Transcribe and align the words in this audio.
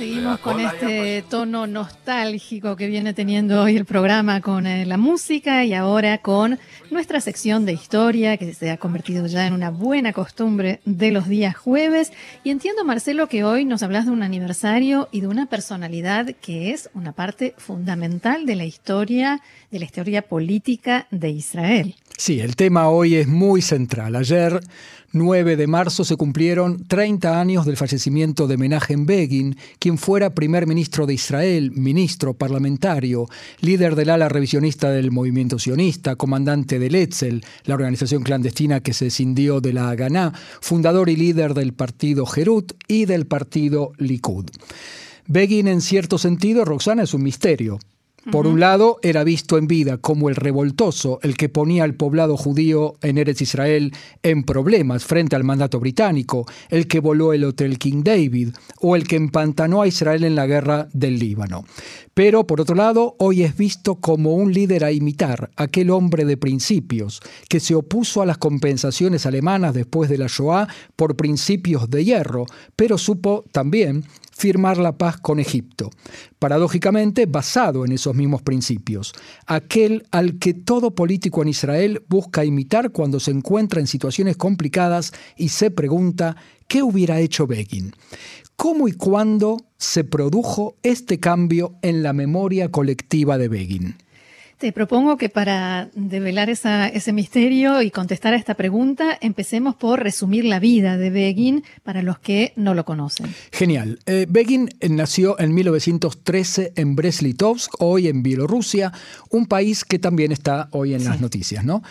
Seguimos 0.00 0.40
con 0.40 0.58
este 0.60 1.22
tono 1.28 1.66
nostálgico 1.66 2.74
que 2.74 2.86
viene 2.86 3.12
teniendo 3.12 3.60
hoy 3.60 3.76
el 3.76 3.84
programa 3.84 4.40
con 4.40 4.66
eh, 4.66 4.86
la 4.86 4.96
música 4.96 5.62
y 5.66 5.74
ahora 5.74 6.16
con 6.18 6.58
nuestra 6.90 7.20
sección 7.20 7.66
de 7.66 7.74
historia 7.74 8.38
que 8.38 8.54
se 8.54 8.70
ha 8.70 8.78
convertido 8.78 9.26
ya 9.26 9.46
en 9.46 9.52
una 9.52 9.68
buena 9.68 10.14
costumbre 10.14 10.80
de 10.86 11.10
los 11.10 11.28
días 11.28 11.54
jueves. 11.54 12.12
Y 12.44 12.50
entiendo, 12.50 12.82
Marcelo, 12.82 13.28
que 13.28 13.44
hoy 13.44 13.66
nos 13.66 13.82
hablas 13.82 14.06
de 14.06 14.12
un 14.12 14.22
aniversario 14.22 15.10
y 15.12 15.20
de 15.20 15.26
una 15.26 15.44
personalidad 15.44 16.34
que 16.40 16.70
es 16.70 16.88
una 16.94 17.12
parte 17.12 17.54
fundamental 17.58 18.46
de 18.46 18.56
la 18.56 18.64
historia, 18.64 19.42
de 19.70 19.80
la 19.80 19.84
historia 19.84 20.22
política 20.22 21.08
de 21.10 21.28
Israel. 21.28 21.94
Sí, 22.20 22.38
el 22.40 22.54
tema 22.54 22.90
hoy 22.90 23.14
es 23.14 23.28
muy 23.28 23.62
central. 23.62 24.14
Ayer 24.14 24.60
9 25.12 25.56
de 25.56 25.66
marzo 25.66 26.04
se 26.04 26.16
cumplieron 26.16 26.86
30 26.86 27.40
años 27.40 27.64
del 27.64 27.78
fallecimiento 27.78 28.46
de 28.46 28.58
Menachem 28.58 29.06
Begin, 29.06 29.56
quien 29.78 29.96
fuera 29.96 30.34
primer 30.34 30.66
ministro 30.66 31.06
de 31.06 31.14
Israel, 31.14 31.70
ministro 31.70 32.34
parlamentario, 32.34 33.26
líder 33.62 33.96
del 33.96 34.10
ala 34.10 34.28
revisionista 34.28 34.90
del 34.90 35.10
movimiento 35.10 35.58
sionista, 35.58 36.16
comandante 36.16 36.78
del 36.78 36.94
Etzel, 36.94 37.42
la 37.64 37.72
organización 37.72 38.22
clandestina 38.22 38.80
que 38.80 38.92
se 38.92 39.06
escindió 39.06 39.62
de 39.62 39.72
la 39.72 39.88
Haganah, 39.88 40.34
fundador 40.60 41.08
y 41.08 41.16
líder 41.16 41.54
del 41.54 41.72
partido 41.72 42.26
Herut 42.36 42.74
y 42.86 43.06
del 43.06 43.26
partido 43.26 43.92
Likud. 43.96 44.50
Begin, 45.26 45.68
en 45.68 45.80
cierto 45.80 46.18
sentido, 46.18 46.66
Roxana, 46.66 47.04
es 47.04 47.14
un 47.14 47.22
misterio. 47.22 47.78
Por 48.30 48.46
un 48.46 48.60
lado, 48.60 48.98
era 49.02 49.24
visto 49.24 49.56
en 49.56 49.66
vida 49.66 49.96
como 49.96 50.28
el 50.28 50.36
revoltoso, 50.36 51.20
el 51.22 51.36
que 51.36 51.48
ponía 51.48 51.84
al 51.84 51.94
poblado 51.94 52.36
judío 52.36 52.96
en 53.00 53.16
Eretz 53.16 53.40
Israel 53.40 53.92
en 54.22 54.44
problemas 54.44 55.04
frente 55.04 55.36
al 55.36 55.44
mandato 55.44 55.80
británico, 55.80 56.46
el 56.68 56.86
que 56.86 57.00
voló 57.00 57.32
el 57.32 57.44
Hotel 57.44 57.78
King 57.78 58.02
David 58.04 58.50
o 58.80 58.94
el 58.94 59.08
que 59.08 59.16
empantanó 59.16 59.80
a 59.80 59.88
Israel 59.88 60.24
en 60.24 60.34
la 60.34 60.46
guerra 60.46 60.88
del 60.92 61.18
Líbano. 61.18 61.64
Pero, 62.22 62.46
por 62.46 62.60
otro 62.60 62.76
lado, 62.76 63.16
hoy 63.18 63.44
es 63.44 63.56
visto 63.56 63.94
como 63.94 64.34
un 64.34 64.52
líder 64.52 64.84
a 64.84 64.92
imitar, 64.92 65.50
aquel 65.56 65.88
hombre 65.88 66.26
de 66.26 66.36
principios, 66.36 67.22
que 67.48 67.60
se 67.60 67.74
opuso 67.74 68.20
a 68.20 68.26
las 68.26 68.36
compensaciones 68.36 69.24
alemanas 69.24 69.72
después 69.72 70.10
de 70.10 70.18
la 70.18 70.26
Shoah 70.26 70.68
por 70.96 71.16
principios 71.16 71.88
de 71.88 72.04
hierro, 72.04 72.44
pero 72.76 72.98
supo 72.98 73.46
también 73.52 74.04
firmar 74.32 74.76
la 74.76 74.98
paz 74.98 75.16
con 75.16 75.40
Egipto, 75.40 75.88
paradójicamente 76.38 77.24
basado 77.24 77.86
en 77.86 77.92
esos 77.92 78.14
mismos 78.14 78.42
principios, 78.42 79.14
aquel 79.46 80.06
al 80.10 80.38
que 80.38 80.52
todo 80.52 80.94
político 80.94 81.40
en 81.40 81.48
Israel 81.48 82.04
busca 82.06 82.44
imitar 82.44 82.90
cuando 82.90 83.18
se 83.18 83.30
encuentra 83.30 83.80
en 83.80 83.86
situaciones 83.86 84.36
complicadas 84.36 85.12
y 85.36 85.48
se 85.48 85.70
pregunta 85.70 86.36
qué 86.70 86.84
hubiera 86.84 87.18
hecho 87.18 87.48
Begin. 87.48 87.92
¿Cómo 88.54 88.86
y 88.86 88.92
cuándo 88.92 89.56
se 89.76 90.04
produjo 90.04 90.76
este 90.84 91.18
cambio 91.18 91.74
en 91.82 92.04
la 92.04 92.12
memoria 92.12 92.70
colectiva 92.70 93.38
de 93.38 93.48
Begin? 93.48 93.96
Te 94.60 94.72
propongo 94.72 95.16
que 95.16 95.30
para 95.30 95.88
develar 95.94 96.50
ese 96.50 97.12
misterio 97.14 97.80
y 97.80 97.90
contestar 97.90 98.34
a 98.34 98.36
esta 98.36 98.56
pregunta, 98.56 99.16
empecemos 99.22 99.74
por 99.74 100.02
resumir 100.02 100.44
la 100.44 100.60
vida 100.60 100.98
de 100.98 101.08
Begin 101.08 101.64
para 101.82 102.02
los 102.02 102.18
que 102.18 102.52
no 102.56 102.74
lo 102.74 102.84
conocen. 102.84 103.34
Genial. 103.52 104.00
Eh, 104.04 104.26
Begin 104.28 104.68
nació 104.90 105.40
en 105.40 105.54
1913 105.54 106.74
en 106.76 106.94
Brest-Litovsk, 106.94 107.70
hoy 107.78 108.08
en 108.08 108.22
Bielorrusia, 108.22 108.92
un 109.30 109.46
país 109.46 109.82
que 109.82 109.98
también 109.98 110.30
está 110.30 110.68
hoy 110.72 110.92
en 110.92 111.04
las 111.04 111.22
noticias, 111.22 111.64
¿no? 111.64 111.82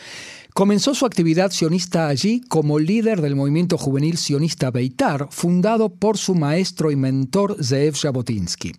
Comenzó 0.53 0.93
su 0.93 1.05
actividad 1.05 1.51
sionista 1.51 2.07
allí 2.07 2.41
como 2.41 2.77
líder 2.79 3.21
del 3.21 3.35
movimiento 3.35 3.77
juvenil 3.77 4.17
sionista 4.17 4.69
Beitar, 4.69 5.27
fundado 5.31 5.89
por 5.89 6.17
su 6.17 6.35
maestro 6.35 6.91
y 6.91 6.95
mentor 6.95 7.63
Zeev 7.63 7.95
Jabotinsky. 7.95 8.73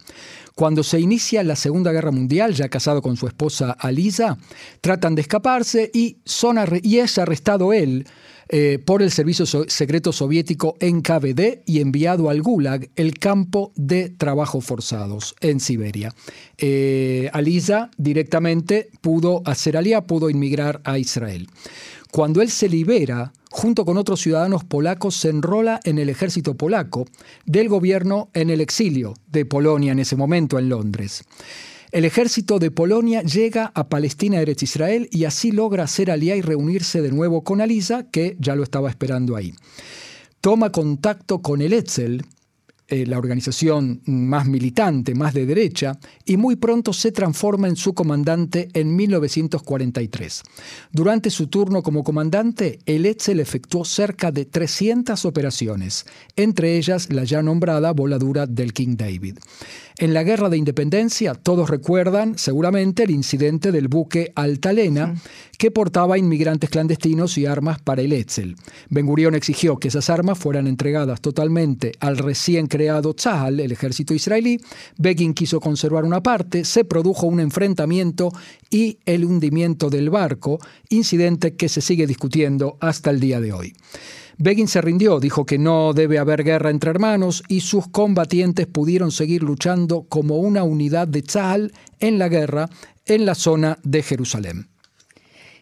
Cuando 0.61 0.83
se 0.83 1.01
inicia 1.01 1.43
la 1.43 1.57
Segunda 1.57 1.91
Guerra 1.91 2.11
Mundial, 2.11 2.53
ya 2.53 2.69
casado 2.69 3.01
con 3.01 3.17
su 3.17 3.27
esposa 3.27 3.71
Alisa, 3.71 4.37
tratan 4.83 5.15
de 5.15 5.23
escaparse 5.23 5.91
y, 5.95 6.19
son 6.27 6.59
y 6.83 6.99
es 6.99 7.17
arrestado 7.17 7.73
él 7.73 8.07
eh, 8.51 8.79
por 8.79 9.01
el 9.01 9.11
servicio 9.11 9.47
secreto 9.47 10.13
soviético 10.13 10.77
en 10.81 11.01
KVD 11.01 11.63
y 11.65 11.81
enviado 11.81 12.29
al 12.29 12.43
Gulag, 12.43 12.91
el 12.95 13.19
campo 13.19 13.73
de 13.75 14.11
trabajo 14.11 14.61
forzados 14.61 15.35
en 15.41 15.61
Siberia. 15.61 16.15
Eh, 16.59 17.31
Alisa 17.33 17.91
directamente 17.97 18.91
pudo 19.01 19.41
hacer 19.47 19.79
alía, 19.79 20.03
pudo 20.03 20.29
inmigrar 20.29 20.83
a 20.85 20.99
Israel. 20.99 21.49
Cuando 22.11 22.43
él 22.43 22.51
se 22.51 22.69
libera, 22.69 23.33
junto 23.51 23.85
con 23.85 23.99
otros 23.99 24.21
ciudadanos 24.21 24.65
polacos, 24.65 25.17
se 25.17 25.29
enrola 25.29 25.81
en 25.85 25.99
el 25.99 26.09
ejército 26.09 26.57
polaco 26.57 27.07
del 27.45 27.69
gobierno 27.69 28.31
en 28.33 28.49
el 28.49 28.61
exilio 28.61 29.15
de 29.27 29.45
Polonia 29.45 29.93
en 29.93 29.99
ese 29.99 30.17
momento 30.17 30.59
en 30.59 30.69
Londres. 30.69 31.25
El 31.93 32.05
ejército 32.05 32.61
de 32.61 32.71
Polonia 32.71 33.23
llega 33.23 33.73
a 33.75 33.89
Palestina, 33.89 34.41
Eretz 34.41 34.63
Israel, 34.63 35.09
y 35.11 35.25
así 35.25 35.51
logra 35.51 35.85
hacer 35.85 36.11
alía 36.11 36.37
y 36.37 36.41
reunirse 36.41 37.03
de 37.03 37.11
nuevo 37.11 37.43
con 37.43 37.61
Alisa, 37.61 38.09
que 38.11 38.37
ya 38.39 38.55
lo 38.55 38.63
estaba 38.63 38.89
esperando 38.89 39.35
ahí. 39.35 39.55
Toma 40.41 40.71
contacto 40.71 41.43
con 41.43 41.61
el 41.61 41.73
Etzel, 41.73 42.25
eh, 42.91 43.07
la 43.07 43.19
organización 43.19 44.03
más 44.05 44.49
militante, 44.49 45.15
más 45.15 45.33
de 45.33 45.47
derecha, 45.47 45.97
y 46.25 46.37
muy 46.37 46.57
pronto 46.57 46.93
se 46.93 47.13
transforma 47.13 47.69
en 47.69 47.77
su 47.77 47.95
comandante 47.95 48.69
en 48.75 48.97
1943. 48.97 50.43
Durante 50.91 51.31
su 51.31 51.47
turno 51.47 51.85
como 51.85 52.03
comandante, 52.03 52.81
el 52.87 53.07
Etzel 53.07 53.39
efectuó 53.39 53.85
cerca 53.85 54.33
de 54.33 54.45
300 54.45 55.25
operaciones, 55.25 56.05
entre 56.35 56.79
ellas 56.79 57.13
la 57.13 57.23
ya 57.23 57.45
nombrada 57.45 57.93
voladura 57.93 58.49
del 58.49 58.73
King 58.73 58.97
David. 58.97 59.39
En 59.99 60.13
la 60.15 60.25
Guerra 60.25 60.49
de 60.49 60.57
Independencia, 60.57 61.35
todos 61.35 61.71
recuerdan 61.71 62.39
seguramente 62.39 63.05
el 63.05 63.11
incidente 63.11 63.71
del 63.71 63.87
buque 63.87 64.33
Altalena, 64.35 65.15
que 65.59 65.71
portaba 65.71 66.17
inmigrantes 66.19 66.71
clandestinos 66.71 67.37
y 67.37 67.45
armas 67.45 67.81
para 67.81 68.01
el 68.01 68.15
Etzel. 68.15 68.57
Ben 68.89 69.05
Gurion 69.05 69.35
exigió 69.35 69.77
que 69.77 69.89
esas 69.89 70.09
armas 70.09 70.39
fueran 70.39 70.67
entregadas 70.67 71.21
totalmente 71.21 71.93
al 72.01 72.17
recién 72.17 72.67
creado 72.67 72.80
Tzahal, 73.15 73.61
el 73.61 73.73
ejército 73.73 74.15
israelí. 74.15 74.61
Begin 74.97 75.35
quiso 75.35 75.61
conservar 75.61 76.05
una 76.05 76.23
parte, 76.23 76.65
se 76.65 76.85
produjo 76.85 77.27
un 77.27 77.41
enfrentamiento 77.41 78.33
y 78.71 78.99
el 79.05 79.25
hundimiento 79.25 79.91
del 79.91 80.11
barco, 80.11 80.59
incidente 80.89 81.57
que 81.57 81.69
se 81.69 81.81
sigue 81.81 82.07
discutiendo 82.07 82.77
hasta 82.81 83.11
el 83.11 83.21
día 83.21 83.41
de 83.41 83.53
hoy. 83.53 83.75
Begin 84.39 84.69
se 84.69 84.81
rindió, 84.81 85.21
dijo 85.21 85.45
que 85.45 85.59
no 85.59 85.93
debe 85.93 86.19
haber 86.19 86.45
guerra 86.45 86.71
entre 86.71 86.91
hermanos 86.91 87.43
y 87.47 87.61
sus 87.61 87.89
combatientes 87.89 88.67
pudieron 88.67 89.13
seguir 89.13 89.43
luchando 89.43 90.07
como 90.09 90.39
una 90.39 90.65
unidad 90.65 91.07
de 91.09 91.21
Tzahal 91.21 91.73
en 91.99 92.19
la 92.19 92.29
guerra 92.29 92.71
en 93.05 93.27
la 93.27 93.35
zona 93.35 93.79
de 93.83 94.03
Jerusalén. 94.03 94.70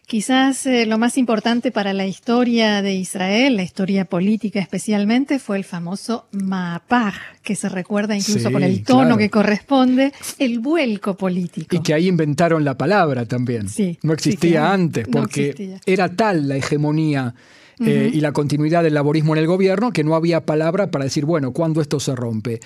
Quizás 0.09 0.65
eh, 0.65 0.87
lo 0.87 0.97
más 0.97 1.19
importante 1.19 1.71
para 1.71 1.93
la 1.93 2.07
historia 2.07 2.81
de 2.81 2.95
Israel, 2.95 3.57
la 3.57 3.61
historia 3.61 4.05
política 4.05 4.59
especialmente, 4.59 5.37
fue 5.37 5.55
el 5.57 5.63
famoso 5.63 6.25
Maapaj, 6.31 7.13
que 7.43 7.55
se 7.55 7.69
recuerda 7.69 8.17
incluso 8.17 8.51
con 8.51 8.63
el 8.63 8.83
tono 8.83 9.17
que 9.17 9.29
corresponde, 9.29 10.11
el 10.39 10.57
vuelco 10.61 11.15
político. 11.15 11.75
Y 11.75 11.83
que 11.83 11.93
ahí 11.93 12.07
inventaron 12.07 12.65
la 12.65 12.75
palabra 12.75 13.27
también. 13.27 13.69
Sí, 13.69 13.99
no 14.01 14.13
existía 14.13 14.73
antes, 14.73 15.07
porque 15.07 15.77
era 15.85 16.09
tal 16.15 16.47
la 16.47 16.55
hegemonía 16.55 17.35
eh, 17.79 18.09
y 18.11 18.19
la 18.19 18.31
continuidad 18.31 18.81
del 18.81 18.95
laborismo 18.95 19.35
en 19.35 19.41
el 19.41 19.45
gobierno, 19.45 19.91
que 19.91 20.03
no 20.03 20.15
había 20.15 20.43
palabra 20.43 20.89
para 20.89 21.05
decir, 21.05 21.25
bueno, 21.25 21.53
¿cuándo 21.53 21.81
esto 21.81 21.99
se 21.99 22.15
rompe? 22.15 22.61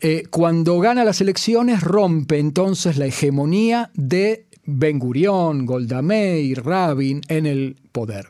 Eh, 0.00 0.24
cuando 0.30 0.80
gana 0.80 1.04
las 1.04 1.20
elecciones, 1.20 1.80
rompe 1.80 2.40
entonces 2.40 2.96
la 2.96 3.06
hegemonía 3.06 3.92
de 3.94 4.46
Ben 4.64 4.98
Gurión, 4.98 5.66
Golda 5.66 6.02
Meir, 6.02 6.64
Rabin 6.64 7.20
en 7.28 7.46
el 7.46 7.76
poder. 7.90 8.28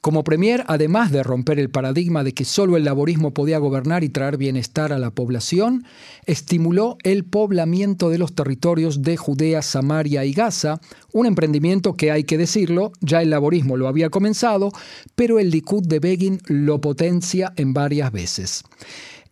Como 0.00 0.24
premier, 0.24 0.64
además 0.68 1.10
de 1.10 1.22
romper 1.22 1.58
el 1.58 1.68
paradigma 1.70 2.24
de 2.24 2.32
que 2.32 2.44
solo 2.44 2.76
el 2.76 2.84
laborismo 2.84 3.34
podía 3.34 3.58
gobernar 3.58 4.04
y 4.04 4.08
traer 4.08 4.36
bienestar 4.36 4.92
a 4.92 4.98
la 4.98 5.10
población, 5.10 5.84
estimuló 6.26 6.96
el 7.02 7.24
poblamiento 7.24 8.08
de 8.08 8.18
los 8.18 8.34
territorios 8.34 9.02
de 9.02 9.16
Judea, 9.16 9.62
Samaria 9.62 10.24
y 10.24 10.32
Gaza, 10.32 10.80
un 11.12 11.26
emprendimiento 11.26 11.94
que 11.94 12.10
hay 12.10 12.24
que 12.24 12.38
decirlo, 12.38 12.92
ya 13.00 13.20
el 13.20 13.30
laborismo 13.30 13.76
lo 13.76 13.88
había 13.88 14.10
comenzado, 14.10 14.70
pero 15.14 15.38
el 15.38 15.50
Likud 15.50 15.86
de 15.86 16.00
Begin 16.00 16.40
lo 16.46 16.80
potencia 16.80 17.52
en 17.56 17.74
varias 17.74 18.12
veces. 18.12 18.64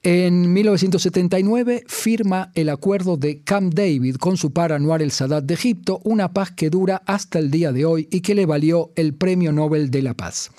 En 0.06 0.52
1979 0.52 1.84
firma 1.86 2.52
el 2.54 2.68
acuerdo 2.68 3.16
de 3.16 3.40
Camp 3.40 3.72
David 3.72 4.16
con 4.16 4.36
su 4.36 4.52
par 4.52 4.70
Anwar 4.70 5.00
el 5.00 5.10
Sadat 5.10 5.44
de 5.44 5.54
Egipto, 5.54 6.02
una 6.04 6.34
paz 6.34 6.50
que 6.50 6.68
dura 6.68 7.00
hasta 7.06 7.38
el 7.38 7.50
día 7.50 7.72
de 7.72 7.86
hoy 7.86 8.06
y 8.10 8.20
que 8.20 8.34
le 8.34 8.44
valió 8.44 8.92
el 8.96 9.14
Premio 9.14 9.50
Nobel 9.50 9.90
de 9.90 10.02
la 10.02 10.12
Paz. 10.12 10.50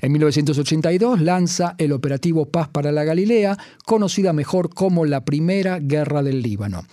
En 0.00 0.10
1982 0.12 1.20
lanza 1.20 1.74
el 1.76 1.92
operativo 1.92 2.46
Paz 2.46 2.70
para 2.70 2.92
la 2.92 3.04
Galilea, 3.04 3.58
conocida 3.84 4.32
mejor 4.32 4.72
como 4.72 5.04
la 5.04 5.22
Primera 5.26 5.80
Guerra 5.80 6.22
del 6.22 6.40
Líbano. 6.40 6.86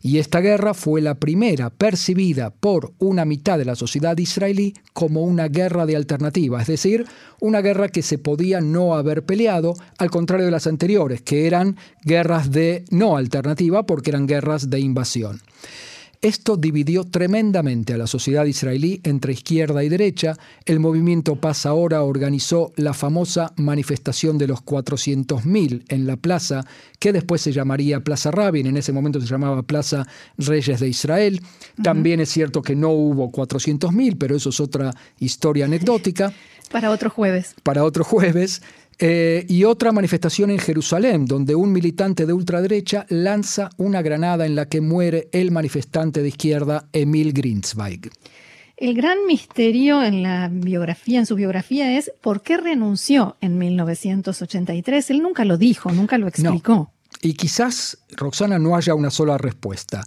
Y 0.00 0.18
esta 0.18 0.40
guerra 0.40 0.72
fue 0.72 1.02
la 1.02 1.16
primera 1.16 1.68
percibida 1.68 2.48
por 2.48 2.94
una 2.98 3.26
mitad 3.26 3.58
de 3.58 3.66
la 3.66 3.74
sociedad 3.74 4.16
israelí 4.16 4.72
como 4.94 5.22
una 5.22 5.48
guerra 5.48 5.84
de 5.84 5.96
alternativa, 5.96 6.62
es 6.62 6.68
decir, 6.68 7.04
una 7.40 7.60
guerra 7.60 7.88
que 7.88 8.02
se 8.02 8.16
podía 8.16 8.60
no 8.60 8.94
haber 8.94 9.24
peleado, 9.24 9.74
al 9.98 10.10
contrario 10.10 10.46
de 10.46 10.52
las 10.52 10.66
anteriores, 10.66 11.20
que 11.20 11.46
eran 11.58 11.76
guerras 12.04 12.50
de 12.52 12.84
no 12.90 13.16
alternativa 13.16 13.84
porque 13.84 14.10
eran 14.10 14.26
guerras 14.26 14.70
de 14.70 14.80
invasión. 14.80 15.40
Esto 16.20 16.56
dividió 16.56 17.04
tremendamente 17.04 17.94
a 17.94 17.96
la 17.96 18.08
sociedad 18.08 18.44
israelí 18.44 19.00
entre 19.04 19.32
izquierda 19.32 19.84
y 19.84 19.88
derecha. 19.88 20.36
El 20.64 20.80
movimiento 20.80 21.36
Paz 21.36 21.64
Ahora 21.64 22.02
organizó 22.02 22.72
la 22.74 22.92
famosa 22.92 23.52
manifestación 23.56 24.36
de 24.36 24.48
los 24.48 24.64
400.000 24.64 25.84
en 25.88 26.06
la 26.08 26.16
plaza, 26.16 26.64
que 26.98 27.12
después 27.12 27.40
se 27.40 27.52
llamaría 27.52 28.00
Plaza 28.00 28.32
Rabin, 28.32 28.66
en 28.66 28.76
ese 28.76 28.92
momento 28.92 29.20
se 29.20 29.28
llamaba 29.28 29.62
Plaza 29.62 30.08
Reyes 30.36 30.80
de 30.80 30.88
Israel. 30.88 31.40
También 31.84 32.18
es 32.18 32.30
cierto 32.30 32.62
que 32.62 32.74
no 32.74 32.90
hubo 32.90 33.30
400.000, 33.30 34.16
pero 34.18 34.34
eso 34.34 34.50
es 34.50 34.58
otra 34.58 34.92
historia 35.20 35.66
anecdótica. 35.66 36.32
Para 36.72 36.90
otro 36.90 37.10
jueves. 37.10 37.54
Para 37.62 37.84
otro 37.84 38.02
jueves. 38.02 38.60
Eh, 39.00 39.46
y 39.48 39.62
otra 39.64 39.92
manifestación 39.92 40.50
en 40.50 40.58
Jerusalén, 40.58 41.24
donde 41.24 41.54
un 41.54 41.72
militante 41.72 42.26
de 42.26 42.32
ultraderecha 42.32 43.06
lanza 43.10 43.70
una 43.76 44.02
granada 44.02 44.44
en 44.44 44.56
la 44.56 44.68
que 44.68 44.80
muere 44.80 45.28
el 45.32 45.52
manifestante 45.52 46.20
de 46.20 46.28
izquierda 46.28 46.88
Emil 46.92 47.32
Grinsweig. 47.32 48.10
El 48.76 48.94
gran 48.94 49.18
misterio 49.26 50.02
en 50.02 50.22
la 50.22 50.48
biografía, 50.52 51.18
en 51.18 51.26
su 51.26 51.34
biografía, 51.34 51.96
es 51.96 52.12
por 52.20 52.42
qué 52.42 52.56
renunció 52.56 53.36
en 53.40 53.58
1983. 53.58 55.10
Él 55.10 55.22
nunca 55.22 55.44
lo 55.44 55.58
dijo, 55.58 55.90
nunca 55.90 56.18
lo 56.18 56.28
explicó. 56.28 56.92
Y 57.20 57.34
quizás, 57.34 57.98
Roxana, 58.10 58.58
no 58.58 58.76
haya 58.76 58.94
una 58.94 59.10
sola 59.10 59.36
respuesta. 59.36 60.04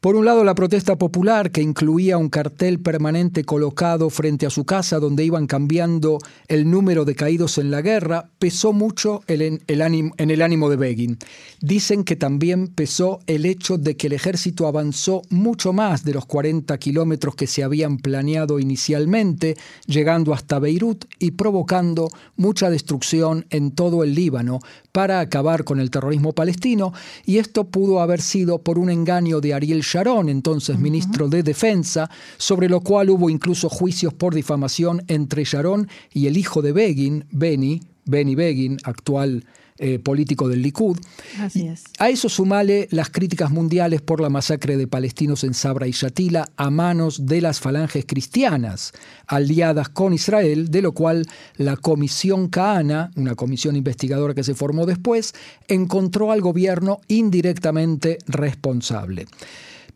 Por 0.00 0.14
un 0.14 0.24
lado, 0.24 0.44
la 0.44 0.54
protesta 0.54 0.96
popular, 0.96 1.50
que 1.50 1.60
incluía 1.60 2.18
un 2.18 2.28
cartel 2.28 2.78
permanente 2.78 3.42
colocado 3.42 4.10
frente 4.10 4.46
a 4.46 4.50
su 4.50 4.64
casa 4.64 5.00
donde 5.00 5.24
iban 5.24 5.48
cambiando 5.48 6.18
el 6.46 6.70
número 6.70 7.04
de 7.04 7.16
caídos 7.16 7.58
en 7.58 7.72
la 7.72 7.82
guerra, 7.82 8.30
pesó 8.38 8.72
mucho 8.72 9.22
en 9.26 9.60
el 9.66 10.42
ánimo 10.42 10.70
de 10.70 10.76
Begin. 10.76 11.18
Dicen 11.60 12.04
que 12.04 12.14
también 12.14 12.68
pesó 12.68 13.18
el 13.26 13.44
hecho 13.44 13.76
de 13.76 13.96
que 13.96 14.06
el 14.06 14.12
ejército 14.12 14.68
avanzó 14.68 15.22
mucho 15.30 15.72
más 15.72 16.04
de 16.04 16.14
los 16.14 16.26
40 16.26 16.78
kilómetros 16.78 17.34
que 17.34 17.48
se 17.48 17.64
habían 17.64 17.98
planeado 17.98 18.60
inicialmente, 18.60 19.56
llegando 19.86 20.32
hasta 20.32 20.60
Beirut 20.60 21.06
y 21.18 21.32
provocando 21.32 22.08
mucha 22.36 22.70
destrucción 22.70 23.46
en 23.50 23.72
todo 23.72 24.04
el 24.04 24.14
Líbano 24.14 24.60
para 24.98 25.20
acabar 25.20 25.62
con 25.62 25.78
el 25.78 25.92
terrorismo 25.92 26.32
palestino, 26.32 26.92
y 27.24 27.38
esto 27.38 27.68
pudo 27.68 28.00
haber 28.00 28.20
sido 28.20 28.58
por 28.58 28.80
un 28.80 28.90
engaño 28.90 29.40
de 29.40 29.54
Ariel 29.54 29.82
Sharon, 29.82 30.28
entonces 30.28 30.76
ministro 30.76 31.28
de 31.28 31.44
Defensa, 31.44 32.10
sobre 32.36 32.68
lo 32.68 32.80
cual 32.80 33.10
hubo 33.10 33.30
incluso 33.30 33.68
juicios 33.68 34.12
por 34.12 34.34
difamación 34.34 35.04
entre 35.06 35.44
Sharon 35.44 35.88
y 36.12 36.26
el 36.26 36.36
hijo 36.36 36.62
de 36.62 36.72
Begin, 36.72 37.26
Benny, 37.30 37.80
Benny 38.06 38.34
Begin, 38.34 38.76
actual 38.82 39.44
eh, 39.78 39.98
político 39.98 40.48
del 40.48 40.62
Likud. 40.62 40.98
Así 41.38 41.68
es. 41.68 41.84
A 41.98 42.08
eso 42.08 42.28
sumale 42.28 42.88
las 42.90 43.10
críticas 43.10 43.50
mundiales 43.50 44.00
por 44.00 44.20
la 44.20 44.28
masacre 44.28 44.76
de 44.76 44.86
palestinos 44.86 45.44
en 45.44 45.54
Sabra 45.54 45.86
y 45.86 45.92
Shatila 45.92 46.48
a 46.56 46.70
manos 46.70 47.26
de 47.26 47.40
las 47.40 47.60
falanges 47.60 48.04
cristianas, 48.06 48.92
aliadas 49.26 49.88
con 49.88 50.12
Israel, 50.12 50.70
de 50.70 50.82
lo 50.82 50.92
cual 50.92 51.26
la 51.56 51.76
Comisión 51.76 52.48
Kahana, 52.48 53.10
una 53.16 53.34
comisión 53.34 53.76
investigadora 53.76 54.34
que 54.34 54.44
se 54.44 54.54
formó 54.54 54.86
después, 54.86 55.34
encontró 55.68 56.32
al 56.32 56.40
gobierno 56.40 57.00
indirectamente 57.08 58.18
responsable. 58.26 59.26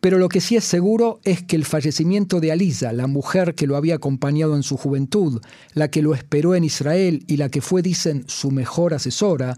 Pero 0.03 0.19
lo 0.19 0.29
que 0.29 0.41
sí 0.41 0.57
es 0.57 0.65
seguro 0.65 1.21
es 1.23 1.45
que 1.45 1.55
el 1.55 1.65
fallecimiento 1.65 2.41
de 2.41 2.51
Alisa, 2.51 2.93
la 2.93 3.07
mujer 3.07 3.55
que 3.55 3.69
lo 3.69 3.77
había 3.77 3.95
acompañado 3.95 4.57
en 4.57 4.65
su 4.65 4.77
juventud, 4.77 5.41
la 5.75 5.93
que 5.93 6.03
lo 6.03 6.13
esperó 6.13 6.57
en 6.57 6.65
Israel 6.65 7.23
y 7.29 7.37
la 7.37 7.51
que 7.51 7.61
fue, 7.61 7.83
dicen, 7.83 8.25
su 8.27 8.51
mejor 8.51 8.95
asesora, 8.95 9.57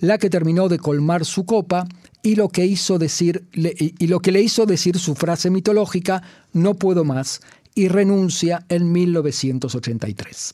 la 0.00 0.18
que 0.18 0.28
terminó 0.28 0.68
de 0.68 0.78
colmar 0.78 1.24
su 1.24 1.46
copa 1.46 1.88
y 2.22 2.34
lo 2.34 2.50
que, 2.50 2.66
hizo 2.66 2.98
decir, 2.98 3.46
y 3.54 4.06
lo 4.06 4.20
que 4.20 4.32
le 4.32 4.42
hizo 4.42 4.66
decir 4.66 4.98
su 4.98 5.14
frase 5.14 5.48
mitológica, 5.48 6.22
no 6.52 6.74
puedo 6.74 7.02
más, 7.02 7.40
y 7.74 7.88
renuncia 7.88 8.66
en 8.68 8.92
1983. 8.92 10.52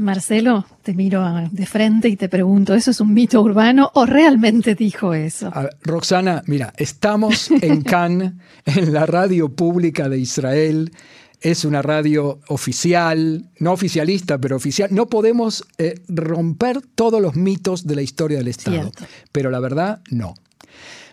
Marcelo, 0.00 0.64
te 0.82 0.94
miro 0.94 1.22
de 1.50 1.66
frente 1.66 2.08
y 2.08 2.16
te 2.16 2.30
pregunto, 2.30 2.74
¿eso 2.74 2.90
es 2.90 3.00
un 3.00 3.12
mito 3.12 3.42
urbano 3.42 3.90
o 3.94 4.06
realmente 4.06 4.74
dijo 4.74 5.12
eso? 5.12 5.52
Roxana, 5.82 6.42
mira, 6.46 6.72
estamos 6.78 7.50
en 7.50 7.82
Cannes, 7.82 8.32
en 8.64 8.94
la 8.94 9.04
radio 9.04 9.50
pública 9.50 10.08
de 10.08 10.18
Israel. 10.18 10.90
Es 11.42 11.66
una 11.66 11.82
radio 11.82 12.40
oficial, 12.48 13.50
no 13.58 13.72
oficialista, 13.72 14.38
pero 14.38 14.56
oficial. 14.56 14.88
No 14.90 15.06
podemos 15.06 15.64
eh, 15.76 16.00
romper 16.08 16.80
todos 16.94 17.20
los 17.20 17.36
mitos 17.36 17.86
de 17.86 17.96
la 17.96 18.02
historia 18.02 18.38
del 18.38 18.48
Estado. 18.48 18.90
Pero 19.32 19.50
la 19.50 19.60
verdad, 19.60 20.00
no. 20.10 20.34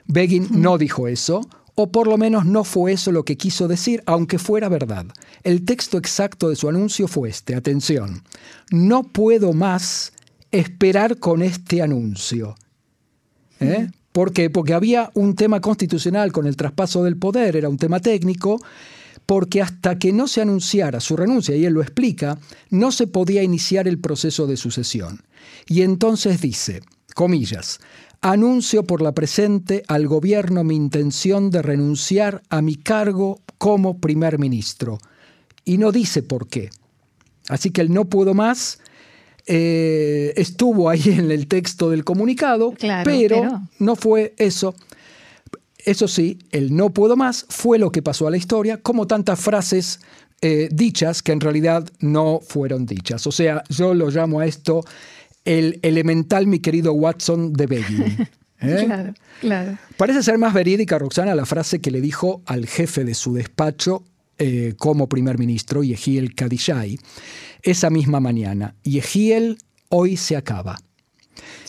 Begin 0.05 0.47
no 0.51 0.77
dijo 0.77 1.09
eso 1.09 1.41
o 1.79 1.91
por 1.91 2.07
lo 2.07 2.17
menos 2.17 2.43
no 2.43 2.63
fue 2.63 2.93
eso 2.93 3.11
lo 3.11 3.23
que 3.23 3.37
quiso 3.37 3.67
decir, 3.67 4.01
aunque 4.07 4.39
fuera 4.39 4.67
verdad. 4.67 5.05
El 5.43 5.63
texto 5.63 5.99
exacto 5.99 6.49
de 6.49 6.55
su 6.55 6.67
anuncio 6.67 7.07
fue 7.07 7.29
este, 7.29 7.53
atención, 7.53 8.23
no 8.71 9.03
puedo 9.03 9.53
más 9.53 10.11
esperar 10.51 11.19
con 11.19 11.43
este 11.43 11.83
anuncio. 11.83 12.55
¿Eh? 13.59 13.91
¿Por 14.11 14.33
qué? 14.33 14.49
Porque 14.49 14.73
había 14.73 15.11
un 15.13 15.35
tema 15.35 15.61
constitucional 15.61 16.31
con 16.31 16.47
el 16.47 16.57
traspaso 16.57 17.03
del 17.03 17.17
poder, 17.17 17.55
era 17.55 17.69
un 17.69 17.77
tema 17.77 17.99
técnico, 17.99 18.59
porque 19.27 19.61
hasta 19.61 19.99
que 19.99 20.11
no 20.11 20.27
se 20.27 20.41
anunciara 20.41 20.99
su 20.99 21.15
renuncia, 21.15 21.55
y 21.55 21.65
él 21.65 21.73
lo 21.73 21.83
explica, 21.83 22.39
no 22.71 22.91
se 22.91 23.05
podía 23.05 23.43
iniciar 23.43 23.87
el 23.87 23.99
proceso 23.99 24.47
de 24.47 24.57
sucesión. 24.57 25.21
Y 25.67 25.83
entonces 25.83 26.41
dice, 26.41 26.81
comillas, 27.13 27.79
Anuncio 28.21 28.83
por 28.83 29.01
la 29.01 29.13
presente 29.13 29.83
al 29.87 30.07
gobierno 30.07 30.63
mi 30.63 30.75
intención 30.75 31.51
de 31.51 31.61
renunciar 31.61 32.41
a 32.49 32.61
mi 32.61 32.75
cargo 32.75 33.41
como 33.57 33.99
primer 33.99 34.39
ministro. 34.39 34.97
Y 35.63 35.77
no 35.77 35.91
dice 35.91 36.23
por 36.23 36.47
qué. 36.47 36.69
Así 37.47 37.71
que 37.71 37.81
el 37.81 37.93
no 37.93 38.05
puedo 38.05 38.33
más 38.33 38.79
eh, 39.45 40.33
estuvo 40.35 40.89
ahí 40.89 41.03
en 41.05 41.31
el 41.31 41.47
texto 41.47 41.89
del 41.89 42.03
comunicado, 42.03 42.73
pero, 43.03 43.61
no 43.79 43.95
fue 43.95 44.33
eso. 44.37 44.75
Eso 45.77 46.07
sí, 46.09 46.39
el 46.51 46.75
no 46.75 46.89
puedo 46.89 47.15
más 47.15 47.45
fue 47.47 47.79
lo 47.79 47.91
que 47.91 48.01
pasó 48.01 48.27
a 48.27 48.31
la 48.31 48.35
historia, 48.35 48.81
como 48.81 49.07
tantas 49.07 49.39
frases 49.39 50.01
eh, 50.41 50.67
dichas 50.69 51.23
que 51.23 51.31
en 51.31 51.39
realidad 51.39 51.89
no 51.99 52.41
fueron 52.45 52.85
dichas. 52.85 53.25
O 53.25 53.31
sea, 53.31 53.63
yo 53.69 53.93
lo 53.93 54.09
llamo 54.09 54.41
a 54.41 54.45
esto 54.45 54.83
el 55.47 55.79
elemental, 55.81 56.45
mi 56.45 56.59
querido 56.59 56.91
Watson, 56.91 57.53
de 57.53 57.65
Begin. 57.67 58.03
¿eh? 58.61 58.83
Claro, 58.85 59.13
claro. 59.39 59.77
Parece 59.95 60.21
ser 60.21 60.37
más 60.37 60.53
verídica, 60.53 60.99
Roxana, 60.99 61.33
la 61.33 61.45
frase 61.45 61.79
que 61.79 61.89
le 61.89 62.01
dijo 62.01 62.41
al 62.45 62.67
jefe 62.67 63.05
de 63.05 63.15
su 63.15 63.33
despacho 63.33 64.03
eh, 64.37 64.73
como 64.77 65.07
primer 65.07 65.39
ministro, 65.39 65.83
Yehiel 65.83 66.35
Kadishai, 66.35 66.99
esa 67.63 67.89
misma 67.89 68.19
mañana. 68.19 68.75
Yehiel, 68.83 69.57
hoy 69.89 70.17
se 70.17 70.35
acaba. 70.35 70.77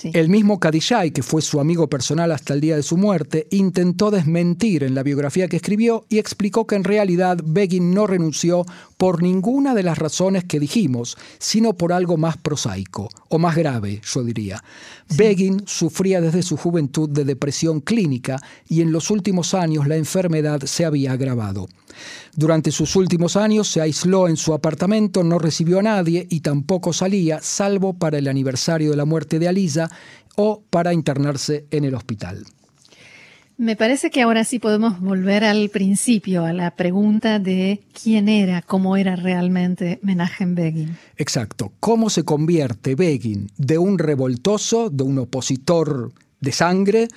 El 0.03 0.29
mismo 0.29 0.61
Kadishai, 0.61 1.11
que 1.11 1.23
fue 1.23 1.43
su 1.43 1.61
amigo 1.61 1.89
personal 1.89 2.33
hasta 2.33 2.55
el 2.55 2.61
día 2.61 2.77
de 2.77 2.83
su 2.83 2.97
muerte, 2.97 3.47
intentó 3.51 4.11
desmentir 4.11 4.85
en 4.85 4.95
la 4.95 5.03
biografía 5.03 5.49
que 5.49 5.57
escribió 5.57 6.05
y 6.09 6.19
explicó 6.19 6.67
que 6.67 6.77
en 6.77 6.85
realidad 6.85 7.39
Begin 7.45 7.93
no 7.93 8.07
renunció 8.07 8.65
por 8.97 9.23
ninguna 9.23 9.75
de 9.75 9.83
las 9.83 9.99
razones 9.99 10.45
que 10.45 10.61
dijimos, 10.61 11.17
sino 11.39 11.75
por 11.75 11.93
algo 11.93 12.17
más 12.17 12.37
prosaico, 12.37 13.09
o 13.29 13.39
más 13.39 13.57
grave, 13.57 14.01
yo 14.05 14.25
diría. 14.25 14.63
Begin 15.17 15.63
sufría 15.67 16.21
desde 16.21 16.43
su 16.43 16.57
juventud 16.57 17.09
de 17.09 17.25
depresión 17.25 17.81
clínica 17.81 18.41
y 18.69 18.83
en 18.83 18.93
los 18.93 19.11
últimos 19.11 19.55
años 19.55 19.87
la 19.87 19.97
enfermedad 19.97 20.61
se 20.63 20.85
había 20.85 21.13
agravado. 21.13 21.69
Durante 22.35 22.71
sus 22.71 22.95
últimos 22.97 23.37
años 23.37 23.69
se 23.69 23.81
aisló 23.81 24.29
en 24.29 24.37
su 24.37 24.55
apartamento, 24.55 25.25
no 25.25 25.39
recibió 25.39 25.81
a 25.81 25.83
nadie 25.83 26.27
y 26.31 26.41
tampoco 26.41 26.93
salía, 26.93 27.41
salvo 27.43 27.95
para 27.95 28.19
el 28.19 28.29
aniversario 28.29 28.91
de 28.91 28.97
la 28.97 29.05
muerte 29.05 29.39
de 29.39 29.49
Alisa 29.49 29.88
o 30.37 30.63
para 30.71 30.93
internarse 30.93 31.67
en 31.71 31.85
el 31.85 31.95
hospital. 31.95 32.45
Me 33.59 33.75
parece 33.75 34.11
que 34.11 34.23
ahora 34.23 34.45
sí 34.45 34.61
podemos 34.61 35.01
volver 35.01 35.43
al 35.43 35.69
principio, 35.69 36.45
a 36.45 36.53
la 36.53 36.71
pregunta 36.71 37.41
de 37.41 37.81
quién 37.93 38.29
era, 38.29 38.63
cómo 38.63 38.97
era 38.97 39.17
realmente 39.17 39.99
Menachem 40.01 40.55
Begin. 40.55 40.97
Exacto, 41.17 41.73
cómo 41.81 42.09
se 42.09 42.23
convierte 42.23 42.95
Begin 42.95 43.51
de 43.57 43.79
un 43.79 43.99
revoltoso, 43.99 44.91
de 44.91 45.03
un 45.03 45.19
opositor 45.19 46.13
de 46.41 46.53
sangre, 46.53 47.09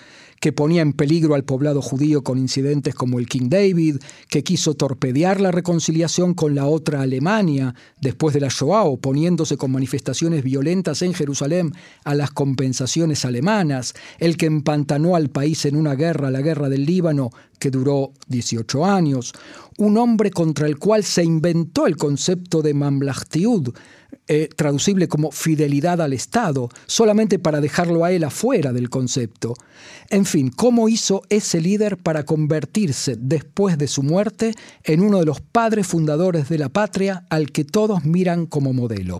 que 0.41 0.51
ponía 0.51 0.81
en 0.81 0.93
peligro 0.93 1.35
al 1.35 1.43
poblado 1.43 1.83
judío 1.83 2.23
con 2.23 2.39
incidentes 2.39 2.95
como 2.95 3.19
el 3.19 3.27
King 3.27 3.47
David, 3.47 3.97
que 4.27 4.43
quiso 4.43 4.73
torpedear 4.73 5.39
la 5.39 5.51
reconciliación 5.51 6.33
con 6.33 6.55
la 6.55 6.65
otra 6.65 7.01
Alemania 7.01 7.75
después 8.01 8.33
de 8.33 8.41
la 8.41 8.47
Shoah, 8.49 8.85
oponiéndose 8.85 9.55
con 9.55 9.71
manifestaciones 9.71 10.43
violentas 10.43 11.03
en 11.03 11.13
Jerusalén 11.13 11.73
a 12.03 12.15
las 12.15 12.31
compensaciones 12.31 13.23
alemanas, 13.23 13.93
el 14.17 14.35
que 14.35 14.47
empantanó 14.47 15.15
al 15.15 15.29
país 15.29 15.65
en 15.65 15.75
una 15.75 15.93
guerra, 15.93 16.31
la 16.31 16.41
guerra 16.41 16.69
del 16.69 16.87
Líbano, 16.87 17.29
que 17.59 17.69
duró 17.69 18.11
18 18.27 18.83
años, 18.83 19.33
un 19.77 19.95
hombre 19.99 20.31
contra 20.31 20.65
el 20.65 20.79
cual 20.79 21.03
se 21.03 21.23
inventó 21.23 21.85
el 21.85 21.97
concepto 21.97 22.63
de 22.63 22.73
mamlachtiud, 22.73 23.69
eh, 24.27 24.49
traducible 24.55 25.07
como 25.07 25.31
fidelidad 25.31 26.01
al 26.01 26.13
Estado, 26.13 26.69
solamente 26.85 27.39
para 27.39 27.59
dejarlo 27.59 28.05
a 28.05 28.11
él 28.11 28.23
afuera 28.23 28.71
del 28.71 28.89
concepto. 28.89 29.53
En 30.09 30.25
fin, 30.25 30.49
¿cómo 30.49 30.89
hizo 30.89 31.23
ese 31.29 31.59
líder 31.59 31.97
para 31.97 32.23
convertirse 32.23 33.15
después 33.17 33.77
de 33.77 33.87
su 33.87 34.03
muerte 34.03 34.53
en 34.83 35.01
uno 35.01 35.19
de 35.19 35.25
los 35.25 35.41
padres 35.41 35.87
fundadores 35.87 36.49
de 36.49 36.59
la 36.59 36.69
patria 36.69 37.25
al 37.29 37.51
que 37.51 37.63
todos 37.63 38.05
miran 38.05 38.45
como 38.45 38.73
modelo? 38.73 39.19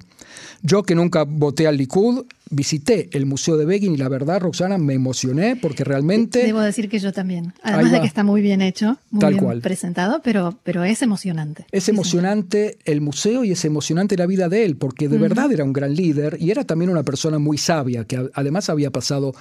Yo 0.62 0.84
que 0.84 0.96
nunca 0.96 1.24
voté 1.24 1.68
al 1.68 1.78
Likud, 1.78 2.26
visité 2.52 3.10
el 3.14 3.26
Museo 3.26 3.58
de 3.58 3.66
Begin 3.66 3.94
y 3.94 3.98
la 3.98 4.10
verdad, 4.10 4.42
Roxana, 4.42 4.78
me 4.78 4.94
emocioné 4.94 5.56
porque 5.56 5.84
realmente... 5.84 6.44
Debo 6.44 6.60
decir 6.60 6.90
que 6.90 7.00
yo 7.00 7.12
también. 7.12 7.54
Además 7.64 7.92
de 7.92 8.02
que 8.02 8.08
está 8.08 8.24
muy 8.24 8.42
bien 8.42 8.62
hecho, 8.62 8.98
muy 9.10 9.34
bien 9.34 9.62
presentado, 9.62 10.22
pero, 10.24 10.58
pero 10.64 10.84
es 10.84 11.02
emocionante. 11.02 11.66
Es 11.72 11.90
emocionante 11.90 12.78
el 12.86 13.02
museo 13.02 13.44
y 13.44 13.52
es 13.52 13.66
emocionante 13.66 14.18
la 14.18 14.28
vida 14.28 14.50
de 14.50 14.66
él, 14.66 14.76
porque 14.76 15.08
de 15.08 15.18
verdad 15.18 15.52
era 15.52 15.64
un 15.64 15.74
gran 15.74 15.96
líder 15.96 16.38
y 16.40 16.52
era 16.52 16.64
también 16.64 16.92
una 16.92 17.04
persona 17.04 17.40
muy 17.40 17.58
sabia, 17.58 18.06
que 18.06 18.30
además 18.34 18.70
había 18.70 18.92
pasado 18.92 19.34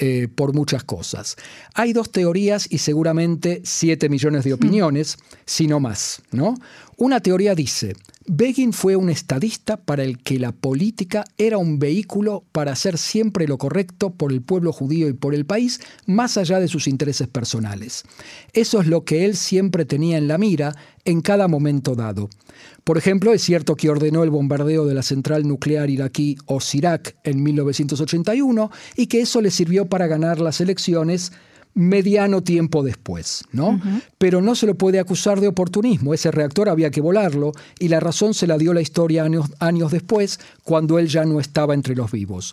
eh, 0.00 0.28
por 0.32 0.54
muchas 0.54 0.84
cosas. 0.84 1.36
Hay 1.74 1.92
dos 1.92 2.12
teorías 2.12 2.68
y 2.70 2.78
seguramente 2.78 3.62
siete 3.64 4.08
millones 4.08 4.44
de 4.44 4.52
opiniones, 4.52 5.16
si 5.44 5.66
no 5.66 5.80
más. 5.80 6.22
¿no? 6.30 6.54
Una 7.00 7.20
teoría 7.20 7.54
dice, 7.54 7.94
Begin 8.26 8.72
fue 8.72 8.96
un 8.96 9.08
estadista 9.08 9.76
para 9.76 10.02
el 10.02 10.18
que 10.18 10.40
la 10.40 10.50
política 10.50 11.24
era 11.38 11.56
un 11.56 11.78
vehículo 11.78 12.42
para 12.50 12.72
hacer 12.72 12.98
siempre 12.98 13.46
lo 13.46 13.56
correcto 13.56 14.10
por 14.10 14.32
el 14.32 14.42
pueblo 14.42 14.72
judío 14.72 15.06
y 15.08 15.12
por 15.12 15.32
el 15.32 15.46
país, 15.46 15.78
más 16.06 16.36
allá 16.36 16.58
de 16.58 16.66
sus 16.66 16.88
intereses 16.88 17.28
personales. 17.28 18.02
Eso 18.52 18.80
es 18.80 18.88
lo 18.88 19.04
que 19.04 19.24
él 19.24 19.36
siempre 19.36 19.84
tenía 19.84 20.18
en 20.18 20.26
la 20.26 20.38
mira 20.38 20.74
en 21.04 21.20
cada 21.20 21.46
momento 21.46 21.94
dado. 21.94 22.30
Por 22.82 22.98
ejemplo, 22.98 23.32
es 23.32 23.42
cierto 23.42 23.76
que 23.76 23.90
ordenó 23.90 24.24
el 24.24 24.30
bombardeo 24.30 24.84
de 24.84 24.94
la 24.94 25.02
central 25.02 25.46
nuclear 25.46 25.90
iraquí 25.90 26.36
Osirak 26.46 27.14
en 27.22 27.44
1981 27.44 28.72
y 28.96 29.06
que 29.06 29.20
eso 29.20 29.40
le 29.40 29.52
sirvió 29.52 29.88
para 29.88 30.08
ganar 30.08 30.40
las 30.40 30.60
elecciones 30.60 31.30
mediano 31.78 32.42
tiempo 32.42 32.82
después, 32.82 33.44
¿no? 33.52 33.80
Pero 34.18 34.42
no 34.42 34.56
se 34.56 34.66
lo 34.66 34.74
puede 34.74 34.98
acusar 34.98 35.40
de 35.40 35.46
oportunismo. 35.46 36.12
Ese 36.12 36.32
reactor 36.32 36.68
había 36.68 36.90
que 36.90 37.00
volarlo 37.00 37.52
y 37.78 37.86
la 37.86 38.00
razón 38.00 38.34
se 38.34 38.48
la 38.48 38.58
dio 38.58 38.74
la 38.74 38.80
historia 38.80 39.22
años, 39.22 39.46
años 39.60 39.92
después, 39.92 40.40
cuando 40.64 40.98
él 40.98 41.06
ya 41.06 41.24
no 41.24 41.38
estaba 41.38 41.74
entre 41.74 41.94
los 41.94 42.10
vivos. 42.10 42.52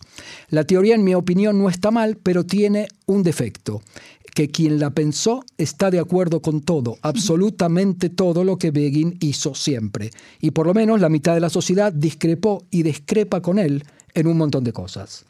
La 0.49 0.63
teoría, 0.63 0.93
en 0.93 1.03
mi 1.03 1.15
opinión, 1.15 1.59
no 1.59 1.69
está 1.69 1.89
mal, 1.89 2.17
pero 2.21 2.45
tiene 2.45 2.87
un 3.07 3.23
defecto 3.23 3.81
que 4.35 4.49
quien 4.49 4.79
la 4.79 4.91
pensó 4.91 5.43
está 5.57 5.89
de 5.89 5.97
acuerdo 5.97 6.41
con 6.41 6.61
todo, 6.61 6.97
absolutamente 7.01 8.09
todo 8.09 8.43
lo 8.43 8.57
que 8.57 8.69
Begin 8.69 9.17
hizo 9.21 9.55
siempre. 9.55 10.11
Y 10.39 10.51
por 10.51 10.67
lo 10.67 10.75
menos 10.75 11.01
la 11.01 11.09
mitad 11.09 11.33
de 11.33 11.39
la 11.39 11.49
sociedad 11.49 11.91
discrepó 11.91 12.63
y 12.69 12.83
discrepa 12.83 13.41
con 13.41 13.57
él 13.57 13.85
en 14.13 14.27
un 14.27 14.37
montón 14.37 14.63
de 14.63 14.73
cosas. 14.73 15.25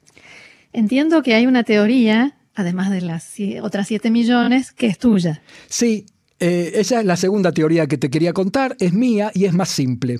Entiendo 0.73 1.23
que 1.23 1.33
hay 1.33 1.45
una 1.45 1.63
teoría 1.63 2.35
además 2.55 2.89
de 2.89 3.01
las 3.01 3.33
otras 3.61 3.87
7 3.87 4.09
millones, 4.11 4.71
que 4.71 4.87
es 4.87 4.97
tuya. 4.97 5.41
Sí, 5.67 6.05
eh, 6.37 6.73
esa 6.75 6.99
es 6.99 7.05
la 7.05 7.15
segunda 7.15 7.53
teoría 7.53 7.87
que 7.87 7.97
te 7.97 8.09
quería 8.09 8.33
contar, 8.33 8.75
es 8.81 8.91
mía 8.91 9.31
y 9.33 9.45
es 9.45 9.53
más 9.53 9.69
simple. 9.69 10.19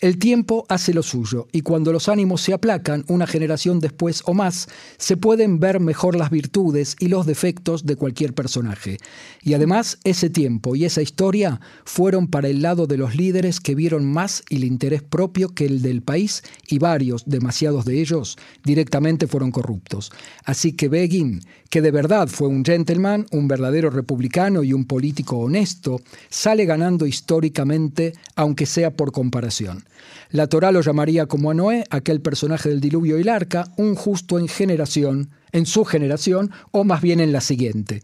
El 0.00 0.16
tiempo 0.16 0.64
hace 0.68 0.94
lo 0.94 1.02
suyo 1.02 1.48
y 1.50 1.62
cuando 1.62 1.92
los 1.92 2.08
ánimos 2.08 2.40
se 2.40 2.52
aplacan, 2.52 3.04
una 3.08 3.26
generación 3.26 3.80
después 3.80 4.22
o 4.26 4.34
más, 4.34 4.68
se 4.96 5.16
pueden 5.16 5.58
ver 5.58 5.80
mejor 5.80 6.14
las 6.14 6.30
virtudes 6.30 6.94
y 7.00 7.08
los 7.08 7.26
defectos 7.26 7.84
de 7.84 7.96
cualquier 7.96 8.32
personaje. 8.32 8.98
Y 9.42 9.54
además, 9.54 9.98
ese 10.04 10.30
tiempo 10.30 10.76
y 10.76 10.84
esa 10.84 11.02
historia 11.02 11.60
fueron 11.84 12.28
para 12.28 12.46
el 12.46 12.62
lado 12.62 12.86
de 12.86 12.98
los 12.98 13.16
líderes 13.16 13.58
que 13.58 13.74
vieron 13.74 14.04
más 14.04 14.44
el 14.50 14.62
interés 14.62 15.02
propio 15.02 15.48
que 15.48 15.66
el 15.66 15.82
del 15.82 16.00
país 16.00 16.44
y 16.68 16.78
varios, 16.78 17.24
demasiados 17.26 17.84
de 17.84 18.00
ellos, 18.00 18.38
directamente 18.64 19.26
fueron 19.26 19.50
corruptos. 19.50 20.12
Así 20.44 20.74
que 20.74 20.88
Begin, 20.88 21.40
que 21.70 21.82
de 21.82 21.90
verdad 21.90 22.28
fue 22.28 22.46
un 22.46 22.64
gentleman, 22.64 23.26
un 23.32 23.48
verdadero 23.48 23.90
republicano 23.90 24.62
y 24.62 24.72
un 24.72 24.84
político 24.84 25.38
honesto, 25.38 25.55
esto 25.56 26.00
sale 26.28 26.64
ganando 26.64 27.06
históricamente, 27.06 28.12
aunque 28.34 28.66
sea 28.66 28.92
por 28.92 29.12
comparación. 29.12 29.84
La 30.30 30.46
Torá 30.46 30.72
lo 30.72 30.80
llamaría 30.80 31.26
como 31.26 31.50
a 31.50 31.54
Noé, 31.54 31.84
aquel 31.90 32.20
personaje 32.20 32.68
del 32.68 32.80
diluvio 32.80 33.18
y 33.18 33.22
el 33.22 33.28
arca, 33.28 33.72
un 33.76 33.94
justo 33.94 34.38
en 34.38 34.48
generación, 34.48 35.30
en 35.52 35.66
su 35.66 35.84
generación, 35.84 36.52
o 36.70 36.84
más 36.84 37.00
bien 37.00 37.20
en 37.20 37.32
la 37.32 37.40
siguiente. 37.40 38.02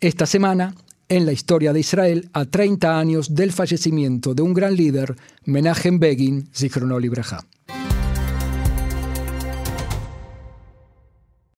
Esta 0.00 0.26
semana, 0.26 0.74
en 1.08 1.26
la 1.26 1.32
historia 1.32 1.72
de 1.72 1.80
Israel, 1.80 2.28
a 2.32 2.44
30 2.44 2.98
años 2.98 3.34
del 3.34 3.52
fallecimiento 3.52 4.34
de 4.34 4.42
un 4.42 4.54
gran 4.54 4.76
líder, 4.76 5.14
Menachem 5.44 5.98
Begin, 5.98 6.48
Zichrono 6.52 6.98
Libraja. 6.98 7.46